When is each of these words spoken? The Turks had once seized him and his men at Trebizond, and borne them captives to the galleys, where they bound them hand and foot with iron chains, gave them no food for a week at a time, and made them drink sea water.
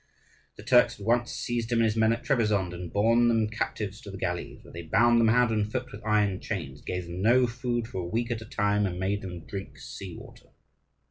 The 0.57 0.63
Turks 0.63 0.97
had 0.97 1.05
once 1.05 1.31
seized 1.31 1.71
him 1.71 1.77
and 1.77 1.85
his 1.85 1.95
men 1.95 2.11
at 2.11 2.23
Trebizond, 2.23 2.73
and 2.73 2.91
borne 2.91 3.27
them 3.27 3.47
captives 3.47 4.01
to 4.01 4.09
the 4.09 4.17
galleys, 4.17 4.63
where 4.63 4.73
they 4.73 4.81
bound 4.81 5.19
them 5.21 5.27
hand 5.27 5.51
and 5.51 5.71
foot 5.71 5.91
with 5.91 6.03
iron 6.03 6.39
chains, 6.39 6.81
gave 6.81 7.05
them 7.05 7.21
no 7.21 7.45
food 7.45 7.87
for 7.87 7.99
a 7.99 8.05
week 8.07 8.31
at 8.31 8.41
a 8.41 8.45
time, 8.45 8.87
and 8.87 8.99
made 8.99 9.21
them 9.21 9.45
drink 9.45 9.77
sea 9.77 10.17
water. 10.17 10.47